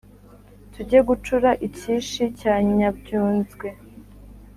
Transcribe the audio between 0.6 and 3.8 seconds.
tujye gucura icyishi cya nyabyunzwe.